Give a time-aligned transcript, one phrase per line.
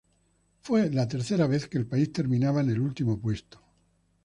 [0.61, 3.61] Fue la tercera vez que el país terminaba en el último puesto.